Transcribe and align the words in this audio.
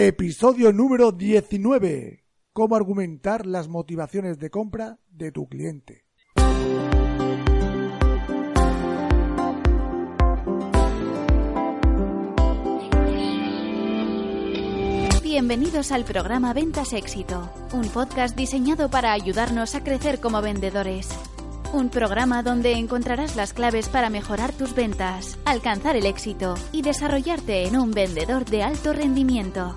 Episodio 0.00 0.72
número 0.72 1.10
19. 1.10 2.24
Cómo 2.52 2.76
argumentar 2.76 3.46
las 3.46 3.66
motivaciones 3.66 4.38
de 4.38 4.48
compra 4.48 5.00
de 5.10 5.32
tu 5.32 5.48
cliente. 5.48 6.04
Bienvenidos 15.24 15.90
al 15.90 16.04
programa 16.04 16.52
Ventas 16.52 16.92
Éxito, 16.92 17.52
un 17.72 17.88
podcast 17.88 18.36
diseñado 18.36 18.90
para 18.90 19.12
ayudarnos 19.12 19.74
a 19.74 19.82
crecer 19.82 20.20
como 20.20 20.40
vendedores. 20.40 21.08
Un 21.72 21.90
programa 21.90 22.44
donde 22.44 22.72
encontrarás 22.74 23.34
las 23.34 23.52
claves 23.52 23.88
para 23.88 24.10
mejorar 24.10 24.52
tus 24.52 24.74
ventas, 24.76 25.38
alcanzar 25.44 25.96
el 25.96 26.06
éxito 26.06 26.54
y 26.70 26.82
desarrollarte 26.82 27.66
en 27.66 27.76
un 27.76 27.90
vendedor 27.90 28.44
de 28.44 28.62
alto 28.62 28.92
rendimiento. 28.92 29.76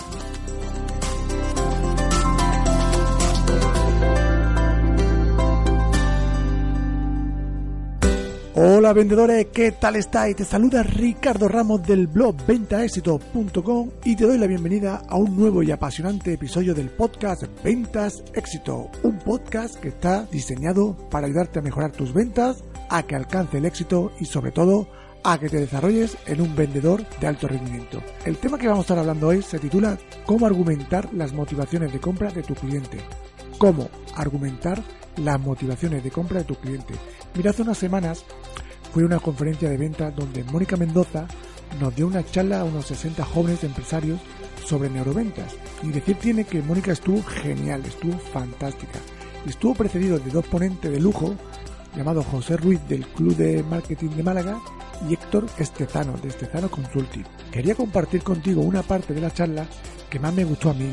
Hola 8.53 8.91
vendedores, 8.91 9.47
¿qué 9.53 9.71
tal 9.71 9.95
estáis? 9.95 10.35
Te 10.35 10.43
saluda 10.43 10.83
Ricardo 10.83 11.47
Ramos 11.47 11.83
del 11.83 12.07
blog 12.07 12.35
ventaexito.com 12.45 13.89
y 14.03 14.17
te 14.17 14.25
doy 14.25 14.37
la 14.37 14.45
bienvenida 14.45 15.03
a 15.07 15.15
un 15.15 15.37
nuevo 15.37 15.63
y 15.63 15.71
apasionante 15.71 16.33
episodio 16.33 16.73
del 16.73 16.89
podcast 16.89 17.43
Ventas 17.63 18.21
Éxito, 18.33 18.89
un 19.03 19.19
podcast 19.19 19.75
que 19.75 19.87
está 19.87 20.25
diseñado 20.25 20.97
para 21.09 21.27
ayudarte 21.27 21.59
a 21.59 21.61
mejorar 21.61 21.93
tus 21.93 22.13
ventas, 22.13 22.61
a 22.89 23.03
que 23.03 23.15
alcance 23.15 23.57
el 23.57 23.63
éxito 23.63 24.11
y 24.19 24.25
sobre 24.25 24.51
todo 24.51 24.89
a 25.23 25.39
que 25.39 25.47
te 25.47 25.61
desarrolles 25.61 26.17
en 26.25 26.41
un 26.41 26.53
vendedor 26.53 27.05
de 27.21 27.27
alto 27.27 27.47
rendimiento. 27.47 28.03
El 28.25 28.35
tema 28.35 28.57
que 28.57 28.67
vamos 28.67 28.81
a 28.81 28.85
estar 28.85 28.99
hablando 28.99 29.29
hoy 29.29 29.43
se 29.43 29.59
titula 29.59 29.97
Cómo 30.25 30.45
argumentar 30.45 31.07
las 31.13 31.31
motivaciones 31.31 31.93
de 31.93 32.01
compra 32.01 32.29
de 32.31 32.43
tu 32.43 32.53
cliente. 32.55 32.97
Cómo 33.57 33.89
argumentar 34.17 34.83
las 35.15 35.39
motivaciones 35.39 36.03
de 36.03 36.11
compra 36.11 36.39
de 36.39 36.45
tu 36.45 36.55
cliente. 36.55 36.95
Mira, 37.35 37.51
hace 37.51 37.61
unas 37.61 37.77
semanas 37.77 38.25
fue 38.93 39.05
una 39.05 39.19
conferencia 39.19 39.69
de 39.69 39.77
venta 39.77 40.11
donde 40.11 40.43
Mónica 40.43 40.75
Mendoza 40.75 41.27
nos 41.79 41.95
dio 41.95 42.07
una 42.07 42.25
charla 42.25 42.59
a 42.59 42.63
unos 42.65 42.85
60 42.87 43.23
jóvenes 43.23 43.63
empresarios 43.63 44.19
sobre 44.65 44.89
neuroventas. 44.89 45.55
Y 45.81 45.89
decir 45.89 46.17
tiene 46.17 46.43
que 46.43 46.61
Mónica 46.61 46.91
estuvo 46.91 47.23
genial, 47.23 47.83
estuvo 47.85 48.17
fantástica. 48.17 48.99
Estuvo 49.47 49.73
precedido 49.75 50.19
de 50.19 50.29
dos 50.29 50.45
ponentes 50.45 50.91
de 50.91 50.99
lujo, 50.99 51.35
llamado 51.95 52.21
José 52.23 52.57
Ruiz 52.57 52.79
del 52.87 53.07
Club 53.07 53.35
de 53.35 53.63
Marketing 53.63 54.09
de 54.09 54.23
Málaga 54.23 54.59
y 55.09 55.13
Héctor 55.13 55.47
Estezano 55.57 56.13
de 56.21 56.27
Estezano 56.27 56.69
Consulting. 56.69 57.25
Quería 57.51 57.75
compartir 57.75 58.23
contigo 58.23 58.61
una 58.61 58.83
parte 58.83 59.13
de 59.13 59.21
la 59.21 59.31
charla 59.33 59.65
que 60.09 60.19
más 60.19 60.33
me 60.33 60.43
gustó 60.43 60.69
a 60.69 60.73
mí, 60.73 60.91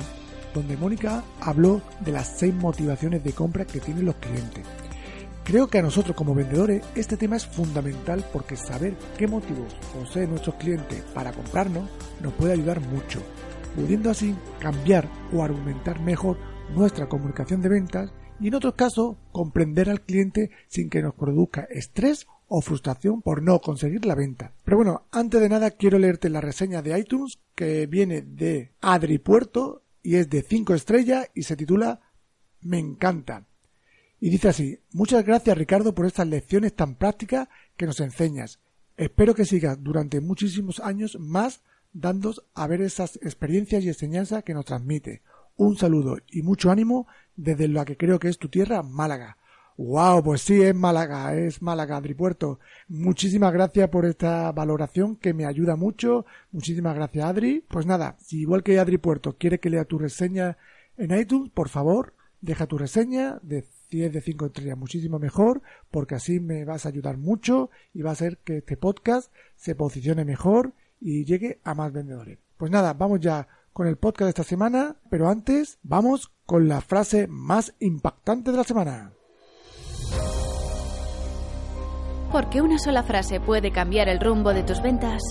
donde 0.55 0.77
Mónica 0.77 1.23
habló 1.41 1.83
de 2.01 2.13
las 2.13 2.39
seis 2.39 2.55
motivaciones 2.55 3.23
de 3.23 3.33
compra 3.33 3.65
que 3.65 3.81
tienen 3.81 4.07
los 4.07 4.15
clientes. 4.17 4.65
Creo 5.49 5.69
que 5.69 5.79
a 5.79 5.83
nosotros 5.83 6.15
como 6.15 6.35
vendedores 6.35 6.85
este 6.95 7.17
tema 7.17 7.37
es 7.37 7.47
fundamental 7.47 8.23
porque 8.35 8.55
saber 8.55 8.95
qué 9.17 9.27
motivos 9.27 9.75
posee 9.95 10.27
nuestro 10.27 10.59
cliente 10.59 11.03
para 11.15 11.33
comprarnos 11.33 11.89
nos 12.23 12.35
puede 12.35 12.53
ayudar 12.53 12.83
mucho, 12.83 13.23
pudiendo 13.75 14.11
así 14.11 14.37
cambiar 14.61 15.09
o 15.33 15.43
argumentar 15.43 16.01
mejor 16.01 16.37
nuestra 16.77 17.09
comunicación 17.09 17.63
de 17.63 17.71
ventas 17.71 18.13
y 18.39 18.49
en 18.49 18.57
otros 18.57 18.75
casos 18.75 19.17
comprender 19.33 19.89
al 19.89 20.03
cliente 20.03 20.51
sin 20.67 20.91
que 20.91 21.01
nos 21.01 21.15
produzca 21.15 21.67
estrés 21.71 22.27
o 22.47 22.61
frustración 22.61 23.23
por 23.23 23.43
no 23.43 23.59
conseguir 23.63 24.05
la 24.05 24.15
venta. 24.15 24.53
Pero 24.65 24.77
bueno, 24.77 25.07
antes 25.13 25.41
de 25.41 25.49
nada 25.49 25.71
quiero 25.71 25.99
leerte 25.99 26.29
la 26.29 26.43
reseña 26.43 26.83
de 26.83 26.99
iTunes 26.99 27.39
que 27.55 27.87
viene 27.87 28.21
de 28.21 28.75
Adri 28.83 29.17
Puerto 29.17 29.83
y 30.03 30.17
es 30.17 30.29
de 30.29 30.43
5 30.43 30.75
estrellas 30.75 31.31
y 31.33 31.45
se 31.45 31.57
titula 31.57 32.03
Me 32.61 32.79
encanta. 32.79 33.47
Y 34.21 34.31
dice 34.31 34.49
así, 34.49 34.81
muchas 34.93 35.25
gracias 35.25 35.57
Ricardo 35.57 35.95
por 35.95 36.07
estas 36.07 36.27
lecciones 36.27 36.75
tan 36.75 36.97
prácticas 36.97 37.49
que 37.77 37.87
nos 37.87 38.01
enseñas. 38.01 38.59
Espero 38.97 39.35
que 39.35 39.45
sigas 39.45 39.83
durante 39.83 40.21
muchísimos 40.21 40.81
años 40.81 41.17
más 41.21 41.63
dándos 41.93 42.45
a 42.55 42.67
ver 42.67 42.83
esas 42.83 43.17
experiencias 43.23 43.85
y 43.85 43.89
enseñanzas 43.89 44.43
que 44.43 44.55
nos 44.55 44.65
transmite. 44.65 45.23
Un 45.57 45.77
saludo 45.77 46.19
y 46.31 46.43
mucho 46.43 46.71
ánimo 46.71 47.07
desde 47.37 47.69
la 47.69 47.85
que 47.85 47.97
creo 47.97 48.19
que 48.19 48.29
es 48.29 48.39
tu 48.39 48.49
tierra, 48.49 48.83
Málaga. 48.83 49.37
Wow, 49.77 50.25
pues 50.25 50.43
sí, 50.43 50.61
es 50.61 50.75
Málaga, 50.75 51.37
es 51.37 51.63
Málaga, 51.63 51.99
Adri 51.99 52.15
Puerto. 52.15 52.59
Muchísimas 52.89 53.53
gracias 53.53 53.89
por 53.89 54.05
esta 54.05 54.51
valoración 54.51 55.15
que 55.15 55.33
me 55.33 55.47
ayuda 55.47 55.77
mucho. 55.77 56.27
Muchísimas 56.51 56.97
gracias, 56.97 57.25
Adri. 57.25 57.65
Pues 57.69 57.87
nada, 57.87 58.17
si 58.19 58.41
igual 58.41 58.65
que 58.65 58.81
Adri 58.81 58.99
Puerto 58.99 59.37
quiere 59.39 59.61
que 59.61 59.71
lea 59.71 59.85
tu 59.85 59.97
reseña 59.97 60.59
en 60.97 61.17
iTunes, 61.17 61.53
por 61.53 61.69
favor, 61.69 62.15
deja 62.41 62.67
tu 62.67 62.79
reseña 62.79 63.39
de 63.43 63.65
10 63.91 64.13
de 64.13 64.21
5 64.21 64.47
estrellas, 64.47 64.79
muchísimo 64.79 65.19
mejor, 65.19 65.63
porque 65.91 66.15
así 66.15 66.41
me 66.41 66.65
vas 66.65 66.87
a 66.87 66.91
ayudar 66.91 67.17
mucho 67.17 67.71
y 67.93 68.03
va 68.03 68.11
a 68.11 68.13
hacer 68.13 68.39
que 68.39 68.59
este 68.59 68.77
podcast 68.77 69.33
se 69.57 69.75
posicione 69.75 70.25
mejor 70.25 70.75
y 71.01 71.25
llegue 71.25 71.61
a 71.65 71.75
más 71.75 71.93
vendedores. 71.93 72.39
Pues 72.57 72.71
nada, 72.71 72.93
vamos 72.95 73.21
ya 73.21 73.49
con 73.73 73.87
el 73.87 73.97
podcast 73.97 74.25
de 74.25 74.31
esta 74.31 74.45
semana, 74.45 74.97
pero 75.09 75.29
antes 75.29 75.79
vamos 75.83 76.33
con 76.45 76.69
la 76.69 76.81
frase 76.81 77.27
más 77.29 77.75
impactante 77.79 78.51
de 78.51 78.57
la 78.57 78.65
semana. 78.65 79.13
Porque 82.33 82.61
una 82.61 82.79
sola 82.79 83.03
frase 83.05 83.41
puede 83.41 83.73
cambiar 83.73 84.09
el 84.09 84.21
rumbo 84.21 84.53
de 84.53 84.63
tus 84.63 84.83
ventas. 84.83 85.23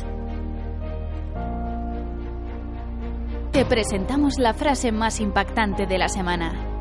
Te 3.52 3.66
presentamos 3.66 4.40
la 4.40 4.54
frase 4.54 4.92
más 4.92 5.20
impactante 5.20 5.86
de 5.86 5.98
la 5.98 6.10
semana. 6.10 6.77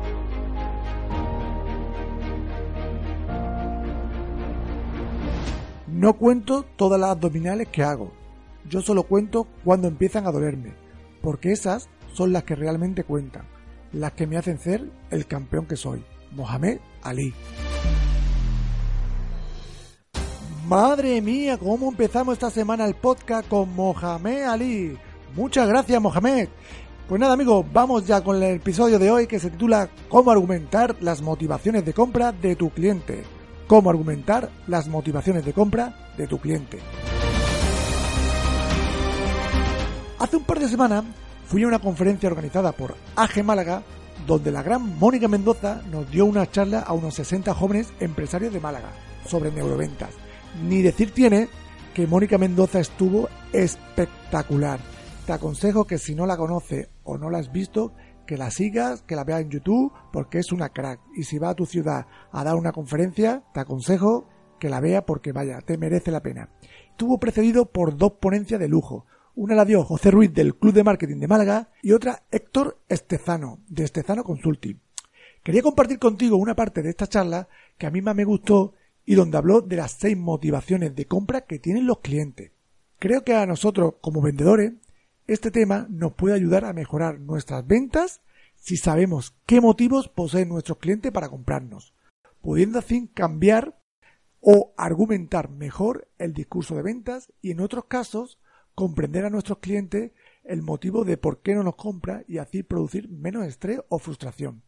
No 5.97 6.13
cuento 6.13 6.63
todas 6.75 7.01
las 7.01 7.09
abdominales 7.09 7.69
que 7.69 7.81
hago. 7.81 8.11
Yo 8.69 8.81
solo 8.81 9.01
cuento 9.01 9.47
cuando 9.63 9.87
empiezan 9.87 10.27
a 10.27 10.31
dolerme, 10.31 10.75
porque 11.23 11.51
esas 11.51 11.89
son 12.13 12.31
las 12.31 12.43
que 12.43 12.53
realmente 12.53 13.03
cuentan, 13.03 13.47
las 13.91 14.11
que 14.11 14.27
me 14.27 14.37
hacen 14.37 14.59
ser 14.59 14.91
el 15.09 15.25
campeón 15.25 15.65
que 15.65 15.75
soy, 15.75 16.05
Mohamed 16.33 16.77
Ali. 17.01 17.33
Madre 20.67 21.19
mía, 21.19 21.57
cómo 21.57 21.89
empezamos 21.89 22.33
esta 22.33 22.51
semana 22.51 22.85
el 22.85 22.93
podcast 22.93 23.47
con 23.47 23.73
Mohamed 23.73 24.43
Ali. 24.43 24.99
Muchas 25.35 25.67
gracias, 25.67 25.99
Mohamed. 25.99 26.47
Pues 27.09 27.19
nada, 27.19 27.33
amigos, 27.33 27.65
vamos 27.73 28.05
ya 28.05 28.23
con 28.23 28.35
el 28.35 28.57
episodio 28.57 28.99
de 28.99 29.09
hoy 29.09 29.25
que 29.25 29.39
se 29.39 29.49
titula 29.49 29.89
Cómo 30.09 30.29
argumentar 30.29 30.95
las 31.01 31.23
motivaciones 31.23 31.83
de 31.83 31.93
compra 31.93 32.31
de 32.33 32.55
tu 32.55 32.69
cliente. 32.69 33.36
Cómo 33.67 33.89
argumentar 33.89 34.49
las 34.67 34.87
motivaciones 34.87 35.43
de 35.43 35.53
compra 35.53 35.93
de 36.17 36.25
tu 36.25 36.39
cliente. 36.39 36.79
Hace 40.19 40.37
un 40.37 40.43
par 40.43 40.59
de 40.59 40.69
semanas 40.69 41.03
fui 41.45 41.63
a 41.63 41.67
una 41.67 41.79
conferencia 41.79 42.29
organizada 42.29 42.71
por 42.71 42.95
AG 43.15 43.43
Málaga 43.43 43.83
donde 44.25 44.51
la 44.51 44.63
gran 44.63 44.97
Mónica 44.97 45.27
Mendoza 45.27 45.81
nos 45.91 46.09
dio 46.09 46.25
una 46.25 46.49
charla 46.49 46.79
a 46.79 46.93
unos 46.93 47.15
60 47.15 47.53
jóvenes 47.53 47.93
empresarios 47.99 48.53
de 48.53 48.59
Málaga 48.59 48.89
sobre 49.27 49.51
neuroventas. 49.51 50.09
Ni 50.63 50.81
decir 50.81 51.11
tiene 51.11 51.49
que 51.93 52.07
Mónica 52.07 52.37
Mendoza 52.37 52.79
estuvo 52.79 53.29
espectacular. 53.51 54.79
Te 55.25 55.33
aconsejo 55.33 55.85
que 55.85 55.97
si 55.97 56.15
no 56.15 56.25
la 56.25 56.37
conoces 56.37 56.87
o 57.03 57.17
no 57.17 57.29
la 57.29 57.39
has 57.39 57.51
visto, 57.51 57.93
que 58.27 58.37
la 58.37 58.51
sigas, 58.51 59.01
que 59.01 59.15
la 59.15 59.23
veas 59.23 59.41
en 59.41 59.49
YouTube, 59.49 59.91
porque 60.13 60.37
es 60.37 60.51
una 60.51 60.69
crack. 60.69 60.99
Y 61.15 61.23
si 61.23 61.39
va 61.39 61.49
a 61.49 61.55
tu 61.55 61.65
ciudad 61.65 62.05
a 62.31 62.43
dar 62.43 62.55
una 62.55 62.71
conferencia, 62.71 63.43
te 63.55 63.61
aconsejo 63.61 64.29
que 64.59 64.69
la 64.69 64.79
vea 64.79 65.05
porque 65.05 65.31
vaya, 65.31 65.61
te 65.61 65.77
merece 65.79 66.11
la 66.11 66.21
pena. 66.21 66.49
Estuvo 66.91 67.19
precedido 67.19 67.65
por 67.65 67.97
dos 67.97 68.13
ponencias 68.13 68.59
de 68.59 68.67
lujo. 68.67 69.05
Una 69.35 69.55
la 69.55 69.65
dio 69.65 69.83
José 69.83 70.11
Ruiz 70.11 70.33
del 70.33 70.55
Club 70.55 70.73
de 70.73 70.83
Marketing 70.83 71.17
de 71.17 71.27
Málaga 71.27 71.69
y 71.81 71.93
otra 71.93 72.23
Héctor 72.29 72.79
Estezano, 72.89 73.59
de 73.67 73.83
Estezano 73.83 74.23
Consulting. 74.23 74.79
Quería 75.43 75.61
compartir 75.61 75.99
contigo 75.99 76.37
una 76.37 76.55
parte 76.55 76.81
de 76.81 76.89
esta 76.89 77.07
charla 77.07 77.47
que 77.77 77.87
a 77.87 77.91
mí 77.91 78.01
más 78.01 78.15
me 78.15 78.25
gustó 78.25 78.73
y 79.05 79.15
donde 79.15 79.37
habló 79.37 79.61
de 79.61 79.77
las 79.77 79.93
seis 79.93 80.17
motivaciones 80.17 80.95
de 80.95 81.05
compra 81.05 81.41
que 81.41 81.59
tienen 81.59 81.87
los 81.87 81.99
clientes. 81.99 82.51
Creo 82.99 83.23
que 83.23 83.35
a 83.35 83.45
nosotros, 83.45 83.93
como 84.01 84.21
vendedores, 84.21 84.73
este 85.27 85.51
tema 85.51 85.87
nos 85.89 86.13
puede 86.13 86.35
ayudar 86.35 86.63
a 86.65 86.73
mejorar 86.73 87.19
nuestras 87.19 87.67
ventas 87.67 88.21
si 88.55 88.77
sabemos 88.77 89.35
qué 89.45 89.61
motivos 89.61 90.07
poseen 90.07 90.49
nuestros 90.49 90.77
clientes 90.77 91.11
para 91.11 91.29
comprarnos, 91.29 91.93
pudiendo 92.41 92.79
así 92.79 93.07
cambiar 93.13 93.77
o 94.39 94.73
argumentar 94.77 95.49
mejor 95.49 96.09
el 96.17 96.33
discurso 96.33 96.75
de 96.75 96.81
ventas 96.81 97.31
y 97.41 97.51
en 97.51 97.59
otros 97.59 97.85
casos 97.85 98.39
comprender 98.73 99.25
a 99.25 99.29
nuestros 99.29 99.59
clientes 99.59 100.11
el 100.43 100.61
motivo 100.61 101.03
de 101.03 101.17
por 101.17 101.41
qué 101.41 101.55
no 101.55 101.63
nos 101.63 101.75
compra 101.75 102.23
y 102.27 102.37
así 102.37 102.63
producir 102.63 103.09
menos 103.09 103.45
estrés 103.45 103.81
o 103.89 103.99
frustración. 103.99 104.63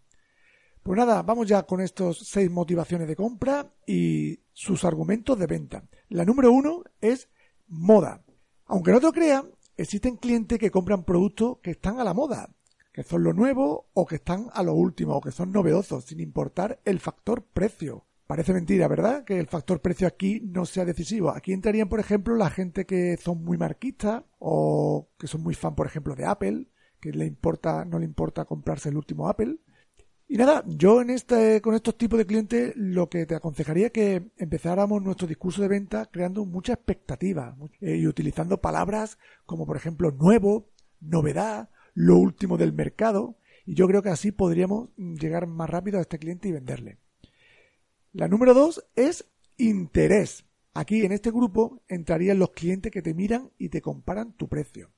Pues 0.84 0.98
nada, 0.98 1.22
vamos 1.22 1.48
ya 1.48 1.64
con 1.64 1.82
estos 1.82 2.20
seis 2.28 2.50
motivaciones 2.50 3.08
de 3.08 3.16
compra 3.16 3.72
y 3.86 4.40
sus 4.52 4.84
argumentos 4.84 5.38
de 5.40 5.48
venta. 5.48 5.84
La 6.10 6.26
número 6.26 6.52
uno 6.52 6.84
es 7.00 7.30
moda. 7.68 8.24
Aunque 8.66 8.92
no 8.92 9.00
te 9.00 9.12
crean, 9.12 9.52
existen 9.82 10.18
clientes 10.18 10.60
que 10.60 10.72
compran 10.72 11.04
productos 11.04 11.58
que 11.64 11.72
están 11.72 12.00
a 12.00 12.04
la 12.04 12.14
moda, 12.14 12.50
que 12.92 13.04
son 13.04 13.24
lo 13.24 13.34
nuevo 13.34 13.90
o 13.94 14.06
que 14.06 14.16
están 14.16 14.48
a 14.54 14.64
lo 14.64 14.74
último 14.74 15.16
o 15.16 15.22
que 15.22 15.32
son 15.32 15.52
novedosos, 15.52 16.06
sin 16.06 16.20
importar 16.20 16.80
el 16.86 17.00
factor 17.00 17.44
precio. 17.44 18.06
Parece 18.28 18.54
mentira, 18.54 18.88
¿verdad? 18.88 19.24
Que 19.24 19.40
el 19.40 19.48
factor 19.48 19.82
precio 19.82 20.08
aquí 20.08 20.42
no 20.42 20.66
sea 20.66 20.86
decisivo. 20.86 21.32
Aquí 21.32 21.52
entrarían, 21.52 21.90
por 21.90 22.00
ejemplo, 22.00 22.36
la 22.36 22.50
gente 22.50 22.86
que 22.86 23.18
son 23.18 23.44
muy 23.44 23.58
marquistas 23.58 24.24
o 24.38 25.10
que 25.18 25.28
son 25.28 25.42
muy 25.42 25.56
fan, 25.56 25.74
por 25.74 25.88
ejemplo, 25.88 26.16
de 26.16 26.26
Apple, 26.26 26.68
que 27.00 27.12
le 27.12 27.26
importa, 27.26 27.86
no 27.86 27.98
le 27.98 28.06
importa 28.06 28.46
comprarse 28.46 28.90
el 28.90 28.98
último 28.98 29.30
Apple. 29.30 29.58
Y 30.32 30.38
nada, 30.38 30.64
yo 30.68 31.02
en 31.02 31.10
este, 31.10 31.60
con 31.60 31.74
estos 31.74 31.98
tipos 31.98 32.20
de 32.20 32.28
clientes 32.28 32.74
lo 32.76 33.10
que 33.10 33.26
te 33.26 33.34
aconsejaría 33.34 33.88
es 33.88 33.92
que 33.92 34.30
empezáramos 34.38 35.02
nuestro 35.02 35.26
discurso 35.26 35.64
de 35.64 35.68
venta 35.68 36.06
creando 36.06 36.46
mucha 36.46 36.74
expectativa 36.74 37.58
eh, 37.82 37.96
y 37.96 38.06
utilizando 38.06 38.62
palabras 38.62 39.18
como 39.48 39.66
por 39.66 39.76
ejemplo 39.76 40.12
nuevo, 40.12 40.70
novedad, 41.00 41.72
lo 41.96 42.18
último 42.18 42.58
del 42.58 42.74
mercado. 42.74 43.40
Y 43.66 43.74
yo 43.74 43.88
creo 43.88 44.04
que 44.04 44.10
así 44.10 44.32
podríamos 44.32 44.90
llegar 44.98 45.48
más 45.48 45.68
rápido 45.68 45.98
a 45.98 46.02
este 46.02 46.20
cliente 46.20 46.48
y 46.48 46.52
venderle. 46.52 47.00
La 48.14 48.28
número 48.28 48.54
dos 48.54 48.86
es 48.96 49.26
interés. 49.58 50.46
Aquí 50.76 51.04
en 51.04 51.12
este 51.12 51.32
grupo 51.32 51.82
entrarían 51.88 52.38
los 52.38 52.52
clientes 52.52 52.92
que 52.92 53.02
te 53.02 53.16
miran 53.16 53.50
y 53.58 53.70
te 53.70 53.82
comparan 53.82 54.34
tu 54.34 54.48
precio. 54.48 54.92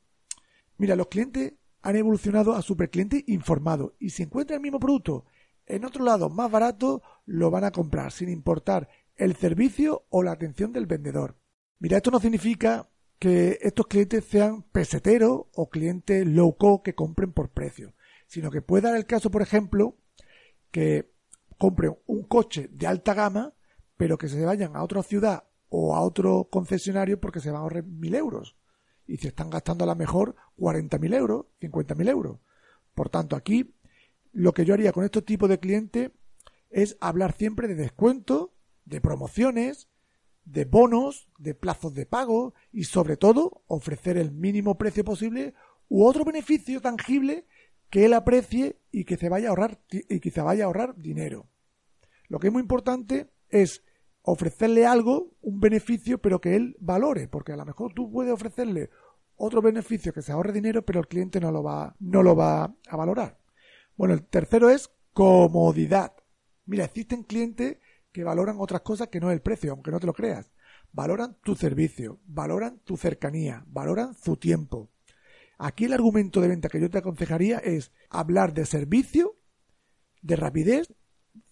Mira, 0.78 0.98
los 0.98 1.08
clientes 1.08 1.54
han 1.82 1.96
evolucionado 1.96 2.54
a 2.54 2.62
supercliente 2.62 3.24
informado 3.28 3.96
y 4.00 4.12
si 4.12 4.24
encuentran 4.24 4.58
el 4.58 4.62
mismo 4.62 4.80
producto 4.80 5.26
en 5.66 5.86
otro 5.86 6.04
lado 6.04 6.30
más 6.30 6.52
barato, 6.52 7.02
lo 7.26 7.50
van 7.50 7.64
a 7.64 7.72
comprar 7.72 8.12
sin 8.12 8.30
importar 8.30 8.90
el 9.16 9.36
servicio 9.36 10.06
o 10.10 10.24
la 10.24 10.32
atención 10.32 10.74
del 10.74 10.86
vendedor. 10.86 11.38
Mira, 11.80 11.98
esto 11.98 12.12
no 12.12 12.20
significa 12.20 12.90
que 13.18 13.60
estos 13.62 13.88
clientes 13.88 14.26
sean 14.26 14.64
peseteros 14.64 15.44
o 15.56 15.70
clientes 15.70 16.26
low 16.28 16.58
cost 16.58 16.84
que 16.84 16.96
compren 16.96 17.32
por 17.32 17.50
precio, 17.50 17.94
sino 18.28 18.52
que 18.52 18.62
puede 18.62 18.84
dar 18.84 18.96
el 18.96 19.06
caso, 19.06 19.32
por 19.32 19.42
ejemplo, 19.42 19.98
que 20.72 21.12
compren 21.58 21.98
un 22.08 22.24
coche 22.24 22.68
de 22.72 22.88
alta 22.88 23.14
gama, 23.14 23.54
pero 23.96 24.18
que 24.18 24.28
se 24.28 24.44
vayan 24.44 24.76
a 24.76 24.84
otra 24.84 25.04
ciudad 25.04 25.46
o 25.70 25.96
a 25.96 26.02
otro 26.02 26.50
concesionario 26.52 27.20
porque 27.20 27.40
se 27.40 27.52
van 27.52 27.62
a 27.62 27.64
ahorrar 27.64 27.84
mil 27.84 28.16
euros 28.16 28.58
y 29.12 29.18
se 29.18 29.28
están 29.28 29.50
gastando 29.50 29.84
a 29.84 29.88
lo 29.88 29.96
mejor 29.96 30.38
40.000 30.58 31.16
euros, 31.16 31.46
50.000 31.60 32.10
euros. 32.10 32.40
Por 32.94 33.10
tanto, 33.10 33.36
aquí 33.36 33.76
lo 34.32 34.54
que 34.54 34.64
yo 34.64 34.74
haría 34.74 34.94
con 34.94 35.04
estos 35.04 35.26
tipos 35.26 35.50
de 35.50 35.60
clientes 35.60 36.12
es 36.70 36.96
hablar 37.02 37.34
siempre 37.34 37.68
de 37.68 37.76
descuento, 37.76 38.54
de 38.86 39.02
promociones, 39.02 39.90
de 40.46 40.64
bonos, 40.64 41.28
de 41.38 41.54
plazos 41.54 41.94
de 41.94 42.06
pago 42.06 42.54
y 42.72 42.86
sobre 42.86 43.18
todo 43.18 43.64
ofrecer 43.68 44.16
el 44.16 44.32
mínimo 44.32 44.78
precio 44.78 45.04
posible 45.04 45.56
u 45.90 46.06
otro 46.06 46.24
beneficio 46.24 46.80
tangible 46.80 47.46
que 47.90 48.06
él 48.06 48.14
aprecie 48.14 48.80
y 48.94 49.04
que 49.04 49.18
se 49.18 49.28
vaya 49.28 49.48
a 49.48 49.50
ahorrar 49.50 49.82
y 49.90 50.22
que 50.22 50.32
se 50.32 50.40
vaya 50.42 50.64
a 50.64 50.68
ahorrar 50.68 50.96
dinero. 50.96 51.50
Lo 52.30 52.40
que 52.40 52.48
es 52.48 52.54
muy 52.54 52.62
importante 52.62 53.28
es 53.50 53.84
ofrecerle 54.24 54.86
algo, 54.86 55.32
un 55.42 55.60
beneficio, 55.60 56.20
pero 56.20 56.40
que 56.40 56.56
él 56.56 56.78
valore, 56.80 57.28
porque 57.28 57.54
a 57.54 57.58
lo 57.58 57.66
mejor 57.66 57.94
tú 57.94 58.12
puedes 58.12 58.34
ofrecerle 58.34 58.90
otro 59.36 59.62
beneficio 59.62 60.14
que 60.14 60.22
se 60.22 60.32
ahorre 60.32 60.54
dinero, 60.54 60.86
pero 60.86 61.00
el 61.00 61.08
cliente 61.08 61.40
no 61.40 61.52
lo 61.52 61.64
va, 61.64 61.96
no 62.00 62.22
lo 62.22 62.36
va 62.36 62.76
a 62.88 62.96
valorar. 62.96 63.40
Bueno, 63.98 64.14
el 64.14 64.24
tercero 64.24 64.70
es 64.70 64.92
comodidad. 65.14 66.14
Mira, 66.66 66.86
existen 66.86 67.24
clientes 67.24 67.78
que 68.12 68.24
valoran 68.24 68.58
otras 68.60 68.82
cosas 68.82 69.08
que 69.08 69.20
no 69.20 69.32
el 69.32 69.42
precio, 69.42 69.72
aunque 69.72 69.92
no 69.92 70.00
te 70.00 70.06
lo 70.06 70.14
creas. 70.14 70.52
Valoran 70.92 71.38
tu 71.44 71.56
servicio, 71.56 72.20
valoran 72.26 72.80
tu 72.84 72.98
cercanía, 72.98 73.64
valoran 73.68 74.14
su 74.14 74.38
tiempo. 74.38 74.90
Aquí 75.58 75.86
el 75.86 75.94
argumento 75.94 76.42
de 76.42 76.48
venta 76.48 76.70
que 76.70 76.82
yo 76.82 76.90
te 76.90 76.98
aconsejaría 76.98 77.60
es 77.60 77.92
hablar 78.10 78.54
de 78.54 78.66
servicio, 78.66 79.38
de 80.22 80.36
rapidez 80.36 80.94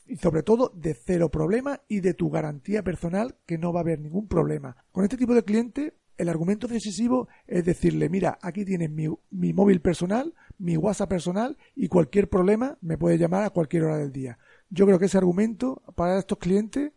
y 0.09 0.17
sobre 0.17 0.43
todo 0.43 0.73
de 0.75 0.95
cero 0.95 1.29
problema 1.29 1.81
y 1.87 1.99
de 1.99 2.15
tu 2.15 2.29
garantía 2.29 2.83
personal 2.83 3.35
que 3.45 3.57
no 3.57 3.71
va 3.71 3.81
a 3.81 3.83
haber 3.83 3.99
ningún 3.99 4.27
problema. 4.27 4.75
Con 4.91 5.03
este 5.03 5.17
tipo 5.17 5.35
de 5.35 5.43
cliente 5.43 5.93
el 6.17 6.27
argumento 6.27 6.67
decisivo 6.67 7.29
es 7.47 7.63
decirle, 7.63 8.09
mira, 8.09 8.37
aquí 8.41 8.65
tienes 8.65 8.89
mi, 8.89 9.07
mi, 9.29 9.53
móvil 9.53 9.79
personal, 9.79 10.33
mi 10.57 10.75
WhatsApp 10.75 11.09
personal 11.09 11.57
y 11.75 11.87
cualquier 11.87 12.27
problema 12.27 12.77
me 12.81 12.97
puede 12.97 13.17
llamar 13.17 13.43
a 13.43 13.51
cualquier 13.51 13.83
hora 13.83 13.97
del 13.97 14.11
día. 14.11 14.37
Yo 14.69 14.85
creo 14.85 14.99
que 14.99 15.05
ese 15.05 15.17
argumento 15.17 15.81
para 15.95 16.19
estos 16.19 16.39
clientes 16.39 16.91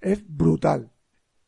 es 0.00 0.22
brutal. 0.26 0.92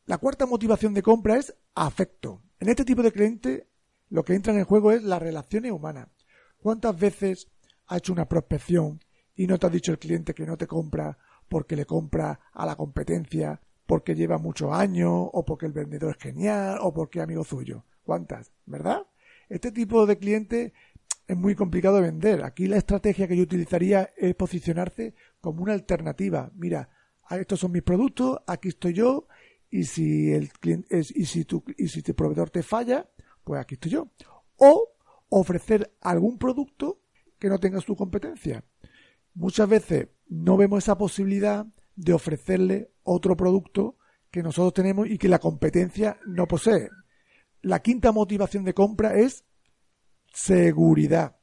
La 0.05 0.17
cuarta 0.17 0.47
motivación 0.47 0.95
de 0.95 1.03
compra 1.03 1.37
es 1.37 1.55
afecto. 1.75 2.41
En 2.59 2.69
este 2.69 2.85
tipo 2.85 3.03
de 3.03 3.11
cliente 3.11 3.67
lo 4.09 4.23
que 4.23 4.33
entra 4.33 4.53
en 4.53 4.63
juego 4.63 4.91
es 4.91 5.03
las 5.03 5.21
relaciones 5.21 5.71
humanas. 5.71 6.07
¿Cuántas 6.57 6.99
veces 6.99 7.47
ha 7.87 7.97
hecho 7.97 8.13
una 8.13 8.27
prospección 8.27 9.01
y 9.39 9.47
no 9.47 9.57
te 9.57 9.67
ha 9.67 9.69
dicho 9.69 9.93
el 9.93 9.99
cliente 9.99 10.33
que 10.33 10.45
no 10.45 10.57
te 10.57 10.67
compra 10.67 11.17
porque 11.47 11.77
le 11.77 11.85
compra 11.85 12.41
a 12.51 12.65
la 12.65 12.75
competencia, 12.75 13.61
porque 13.85 14.13
lleva 14.13 14.37
muchos 14.37 14.73
años, 14.73 15.29
o 15.31 15.45
porque 15.45 15.65
el 15.65 15.71
vendedor 15.71 16.11
es 16.11 16.21
genial, 16.21 16.79
o 16.81 16.93
porque 16.93 17.19
es 17.19 17.23
amigo 17.23 17.45
suyo. 17.45 17.85
¿Cuántas? 18.03 18.51
¿Verdad? 18.65 19.07
Este 19.47 19.71
tipo 19.71 20.05
de 20.05 20.17
cliente 20.17 20.73
es 21.25 21.37
muy 21.37 21.55
complicado 21.55 21.95
de 21.95 22.01
vender. 22.01 22.43
Aquí 22.43 22.67
la 22.67 22.75
estrategia 22.75 23.29
que 23.29 23.37
yo 23.37 23.43
utilizaría 23.43 24.09
es 24.17 24.35
posicionarse 24.35 25.15
como 25.39 25.63
una 25.63 25.71
alternativa. 25.71 26.51
Mira, 26.55 26.89
estos 27.31 27.61
son 27.61 27.71
mis 27.71 27.83
productos, 27.83 28.39
aquí 28.45 28.67
estoy 28.67 28.91
yo, 28.91 29.29
y 29.69 29.85
si 29.85 30.33
el 30.33 30.51
cliente, 30.51 30.99
y 31.15 31.25
si 31.25 31.45
tu, 31.45 31.63
y 31.77 31.87
si 31.87 32.01
tu 32.01 32.13
proveedor 32.13 32.49
te 32.49 32.61
falla, 32.61 33.09
pues 33.45 33.61
aquí 33.61 33.75
estoy 33.75 33.91
yo. 33.91 34.09
O 34.57 34.97
ofrecer 35.29 35.95
algún 36.01 36.37
producto 36.37 37.03
que 37.39 37.47
no 37.47 37.57
tenga 37.57 37.79
su 37.79 37.95
competencia. 37.95 38.65
Muchas 39.33 39.69
veces 39.69 40.09
no 40.27 40.57
vemos 40.57 40.83
esa 40.83 40.97
posibilidad 40.97 41.65
de 41.95 42.13
ofrecerle 42.13 42.91
otro 43.03 43.35
producto 43.35 43.97
que 44.31 44.43
nosotros 44.43 44.73
tenemos 44.73 45.09
y 45.09 45.17
que 45.17 45.27
la 45.27 45.39
competencia 45.39 46.17
no 46.25 46.47
posee. 46.47 46.89
La 47.61 47.79
quinta 47.79 48.11
motivación 48.11 48.63
de 48.63 48.73
compra 48.73 49.15
es 49.15 49.43
seguridad. 50.33 51.37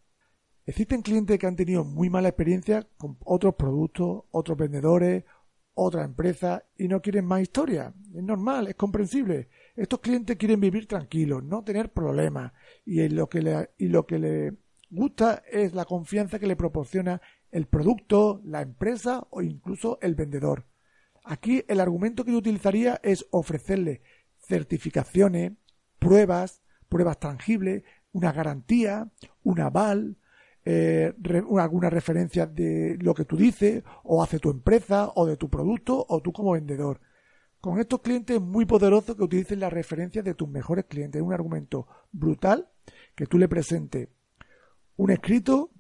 Existen 0.65 1.03
clientes 1.03 1.39
que 1.39 1.47
han 1.47 1.57
tenido 1.57 1.85
muy 1.85 2.11
mala 2.11 2.29
experiencia 2.29 2.89
con 2.97 3.19
otros 3.25 3.55
productos, 3.55 4.25
otros 4.31 4.57
vendedores, 4.57 5.25
otras 5.75 6.07
empresas 6.07 6.63
y 6.77 6.89
no 6.89 7.03
quieren 7.03 7.27
más 7.27 7.43
historia. 7.43 7.95
Es 8.15 8.23
normal, 8.23 8.67
es 8.69 8.75
comprensible. 8.75 9.49
Estos 9.77 10.01
clientes 10.01 10.37
quieren 10.37 10.59
vivir 10.59 10.89
tranquilos, 10.89 11.45
no 11.45 11.63
tener 11.63 11.93
problemas 11.93 12.53
y 12.85 13.09
lo 13.11 13.29
que 13.29 13.43
le, 13.43 13.71
y 13.77 13.89
lo 13.89 14.07
que 14.07 14.19
le 14.19 14.57
gusta 14.89 15.43
es 15.51 15.75
la 15.75 15.85
confianza 15.85 16.39
que 16.39 16.47
le 16.47 16.57
proporciona 16.57 17.21
el 17.51 17.67
producto, 17.67 18.41
la 18.45 18.63
empresa 18.63 19.27
o 19.31 19.43
incluso 19.43 19.99
el 20.03 20.15
vendedor. 20.15 20.67
Aquí 21.25 21.65
el 21.69 21.81
argumento 21.81 22.25
que 22.25 22.33
yo 22.33 22.39
utilizaría 22.39 23.01
es 23.03 23.27
ofrecerle 23.31 24.03
certificaciones, 24.39 25.53
pruebas, 25.99 26.63
pruebas 26.89 27.19
tangibles, 27.19 27.83
una 28.13 28.33
garantía, 28.33 29.11
un 29.43 29.61
aval, 29.61 30.17
eh, 30.65 31.15
alguna 31.59 31.91
referencia 31.91 32.47
de 32.47 32.97
lo 33.01 33.15
que 33.15 33.25
tú 33.25 33.37
dices 33.37 33.83
o 34.03 34.23
hace 34.23 34.39
tu 34.39 34.51
empresa 34.51 35.11
o 35.15 35.27
de 35.27 35.37
tu 35.37 35.49
producto 35.49 36.05
o 36.09 36.21
tú 36.21 36.33
como 36.33 36.53
vendedor. 36.53 37.01
Con 37.61 37.81
estos 37.81 38.01
clientes 38.01 38.37
es 38.37 38.43
muy 38.43 38.65
poderoso 38.65 39.17
que 39.17 39.25
utilicen 39.25 39.61
las 39.61 39.73
referencias 39.73 40.25
de 40.25 40.35
tus 40.35 40.49
mejores 40.49 40.85
clientes. 40.85 41.21
Es 41.21 41.27
un 41.27 41.33
argumento 41.33 41.87
brutal 42.13 42.69
que 43.15 43.27
tú 43.27 43.39
le 43.39 43.49
presentes 43.49 44.09
un 44.97 45.11
escrito 45.11 45.71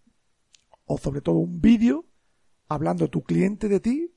o 0.86 0.98
sobre 0.98 1.20
todo 1.20 1.36
un 1.36 1.60
vídeo 1.60 2.06
hablando 2.68 3.08
tu 3.08 3.22
cliente 3.22 3.68
de 3.68 3.80
ti 3.80 4.14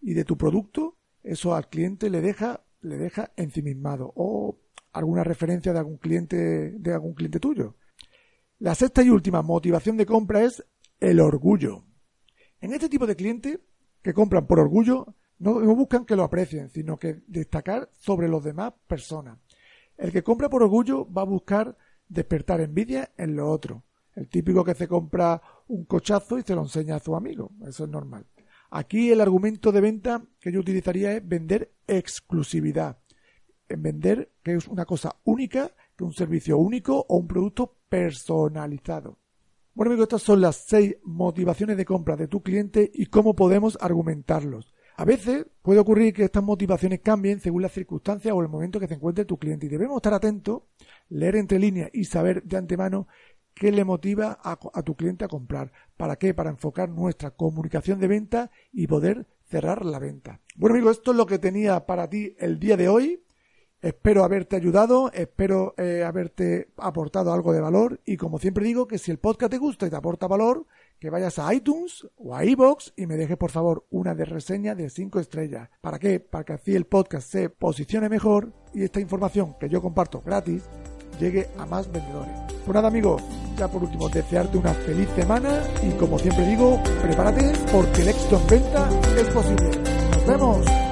y 0.00 0.14
de 0.14 0.24
tu 0.24 0.36
producto, 0.36 0.98
eso 1.22 1.54
al 1.54 1.68
cliente 1.68 2.10
le 2.10 2.20
deja, 2.20 2.64
le 2.80 2.96
deja 2.96 3.32
ensimismado 3.36 4.12
o 4.16 4.60
alguna 4.92 5.24
referencia 5.24 5.72
de 5.72 5.78
algún 5.78 5.96
cliente, 5.96 6.72
de 6.72 6.92
algún 6.92 7.14
cliente 7.14 7.40
tuyo. 7.40 7.76
La 8.58 8.74
sexta 8.74 9.02
y 9.02 9.10
última 9.10 9.42
motivación 9.42 9.96
de 9.96 10.06
compra 10.06 10.44
es 10.44 10.64
el 11.00 11.20
orgullo. 11.20 11.84
En 12.60 12.72
este 12.72 12.88
tipo 12.88 13.06
de 13.06 13.16
clientes 13.16 13.58
que 14.02 14.14
compran 14.14 14.46
por 14.46 14.60
orgullo, 14.60 15.14
no, 15.38 15.60
no 15.60 15.74
buscan 15.74 16.04
que 16.04 16.16
lo 16.16 16.24
aprecien, 16.24 16.70
sino 16.70 16.96
que 16.96 17.22
destacar 17.26 17.88
sobre 17.92 18.28
los 18.28 18.44
demás 18.44 18.74
personas. 18.86 19.38
El 19.96 20.12
que 20.12 20.22
compra 20.22 20.48
por 20.48 20.62
orgullo 20.62 21.10
va 21.10 21.22
a 21.22 21.26
buscar 21.26 21.76
despertar 22.08 22.60
envidia 22.60 23.10
en 23.16 23.36
lo 23.36 23.50
otro. 23.50 23.84
El 24.14 24.28
típico 24.28 24.64
que 24.64 24.74
se 24.74 24.88
compra 24.88 25.40
un 25.68 25.84
cochazo 25.84 26.38
y 26.38 26.42
se 26.42 26.54
lo 26.54 26.62
enseña 26.62 26.96
a 26.96 27.00
su 27.00 27.16
amigo. 27.16 27.50
Eso 27.66 27.84
es 27.84 27.90
normal. 27.90 28.26
Aquí 28.70 29.10
el 29.10 29.20
argumento 29.20 29.72
de 29.72 29.80
venta 29.80 30.24
que 30.40 30.50
yo 30.50 30.60
utilizaría 30.60 31.12
es 31.12 31.26
vender 31.26 31.72
exclusividad. 31.86 32.98
En 33.68 33.82
vender 33.82 34.32
que 34.42 34.54
es 34.54 34.68
una 34.68 34.84
cosa 34.84 35.16
única, 35.24 35.70
que 35.96 36.04
un 36.04 36.12
servicio 36.12 36.58
único 36.58 37.04
o 37.08 37.16
un 37.16 37.26
producto 37.26 37.76
personalizado. 37.88 39.18
Bueno 39.74 39.90
amigos, 39.90 40.04
estas 40.04 40.22
son 40.22 40.40
las 40.40 40.56
seis 40.56 40.96
motivaciones 41.02 41.76
de 41.76 41.84
compra 41.84 42.16
de 42.16 42.28
tu 42.28 42.42
cliente 42.42 42.90
y 42.92 43.06
cómo 43.06 43.34
podemos 43.34 43.78
argumentarlos. 43.80 44.72
A 44.96 45.04
veces 45.04 45.46
puede 45.62 45.80
ocurrir 45.80 46.12
que 46.12 46.24
estas 46.24 46.42
motivaciones 46.42 47.00
cambien 47.00 47.40
según 47.40 47.62
las 47.62 47.72
circunstancias 47.72 48.34
o 48.34 48.40
el 48.42 48.48
momento 48.48 48.78
que 48.78 48.86
se 48.86 48.94
encuentre 48.94 49.24
tu 49.24 49.38
cliente 49.38 49.66
y 49.66 49.70
debemos 49.70 49.96
estar 49.96 50.12
atentos, 50.12 50.62
leer 51.08 51.36
entre 51.36 51.58
líneas 51.58 51.90
y 51.92 52.04
saber 52.04 52.42
de 52.42 52.58
antemano 52.58 53.08
qué 53.54 53.72
le 53.72 53.84
motiva 53.84 54.38
a, 54.42 54.82
tu 54.82 54.96
cliente 54.96 55.24
a 55.24 55.28
comprar. 55.28 55.72
¿Para 55.96 56.16
qué? 56.16 56.34
Para 56.34 56.50
enfocar 56.50 56.88
nuestra 56.88 57.30
comunicación 57.30 58.00
de 58.00 58.08
venta 58.08 58.50
y 58.72 58.86
poder 58.86 59.26
cerrar 59.44 59.84
la 59.84 59.98
venta. 59.98 60.40
Bueno 60.56 60.74
amigos, 60.74 60.98
esto 60.98 61.10
es 61.10 61.16
lo 61.16 61.26
que 61.26 61.38
tenía 61.38 61.86
para 61.86 62.08
ti 62.08 62.34
el 62.38 62.58
día 62.58 62.76
de 62.76 62.88
hoy. 62.88 63.22
Espero 63.80 64.22
haberte 64.22 64.54
ayudado, 64.54 65.10
espero 65.12 65.74
eh, 65.76 66.04
haberte 66.06 66.68
aportado 66.76 67.32
algo 67.32 67.52
de 67.52 67.60
valor 67.60 68.00
y 68.04 68.16
como 68.16 68.38
siempre 68.38 68.64
digo 68.64 68.86
que 68.86 68.96
si 68.96 69.10
el 69.10 69.18
podcast 69.18 69.50
te 69.50 69.58
gusta 69.58 69.86
y 69.88 69.90
te 69.90 69.96
aporta 69.96 70.28
valor, 70.28 70.66
que 71.00 71.10
vayas 71.10 71.40
a 71.40 71.52
iTunes 71.52 72.06
o 72.16 72.36
a 72.36 72.44
iBox 72.44 72.92
y 72.96 73.06
me 73.06 73.16
dejes 73.16 73.36
por 73.36 73.50
favor 73.50 73.84
una 73.90 74.14
de 74.14 74.24
reseña 74.24 74.76
de 74.76 74.88
5 74.88 75.18
estrellas. 75.18 75.68
¿Para 75.80 75.98
qué? 75.98 76.20
Para 76.20 76.44
que 76.44 76.52
así 76.52 76.76
el 76.76 76.86
podcast 76.86 77.28
se 77.28 77.50
posicione 77.50 78.08
mejor 78.08 78.52
y 78.72 78.84
esta 78.84 79.00
información 79.00 79.56
que 79.58 79.68
yo 79.68 79.82
comparto 79.82 80.20
gratis 80.20 80.62
llegue 81.22 81.48
a 81.58 81.64
más 81.66 81.90
vendedores. 81.90 82.34
Pues 82.64 82.74
nada 82.74 82.88
amigos, 82.88 83.22
ya 83.56 83.68
por 83.68 83.82
último 83.82 84.08
desearte 84.08 84.58
una 84.58 84.74
feliz 84.74 85.08
semana 85.14 85.62
y 85.82 85.90
como 85.92 86.18
siempre 86.18 86.46
digo, 86.46 86.80
prepárate 87.00 87.52
porque 87.70 88.02
el 88.02 88.08
éxito 88.08 88.40
en 88.40 88.46
venta 88.48 88.88
es 89.16 89.28
posible. 89.28 89.70
Nos 90.10 90.26
vemos. 90.26 90.91